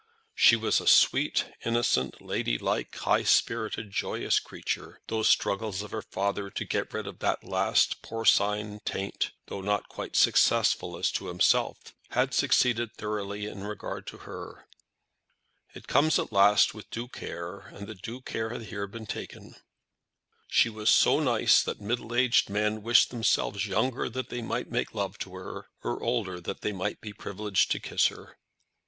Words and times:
She 0.33 0.55
was 0.55 0.81
a 0.81 0.87
sweet, 0.87 1.45
innocent, 1.63 2.23
ladylike, 2.23 2.95
high 2.95 3.21
spirited, 3.21 3.91
joyous 3.91 4.39
creature. 4.39 4.99
Those 5.09 5.27
struggles 5.29 5.83
of 5.83 5.91
her 5.91 6.01
father 6.01 6.49
to 6.49 6.65
get 6.65 6.91
rid 6.91 7.05
of 7.05 7.19
the 7.19 7.37
last 7.43 8.01
porcine 8.01 8.79
taint, 8.83 9.29
though 9.45 9.61
not 9.61 9.89
quite 9.89 10.15
successful 10.15 10.97
as 10.97 11.11
to 11.11 11.27
himself, 11.27 11.77
had 12.09 12.33
succeeded 12.33 12.95
thoroughly 12.97 13.45
in 13.45 13.63
regard 13.63 14.07
to 14.07 14.17
her. 14.25 14.67
It 15.75 15.85
comes 15.87 16.17
at 16.17 16.31
last 16.31 16.73
with 16.73 16.89
due 16.89 17.07
care, 17.07 17.59
and 17.59 17.85
the 17.85 17.93
due 17.93 18.21
care 18.21 18.49
had 18.49 18.63
here 18.63 18.87
been 18.87 19.05
taken. 19.05 19.53
She 20.47 20.67
was 20.69 20.89
so 20.89 21.19
nice 21.19 21.61
that 21.61 21.79
middle 21.79 22.15
aged 22.15 22.49
men 22.49 22.81
wished 22.81 23.11
themselves 23.11 23.67
younger 23.67 24.09
that 24.09 24.29
they 24.29 24.41
might 24.41 24.71
make 24.71 24.95
love 24.95 25.19
to 25.19 25.35
her, 25.35 25.67
or 25.83 26.01
older 26.01 26.41
that 26.41 26.61
they 26.61 26.71
might 26.71 27.01
be 27.01 27.13
privileged 27.13 27.69
to 27.69 27.79
kiss 27.79 28.07
her. 28.07 28.39